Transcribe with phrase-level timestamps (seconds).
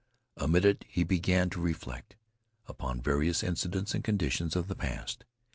[0.35, 2.15] Amid it he began to reflect
[2.65, 5.25] upon various incidents and conditions of the past.